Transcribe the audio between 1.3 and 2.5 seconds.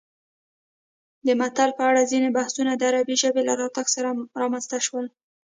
متل په اړه ځینې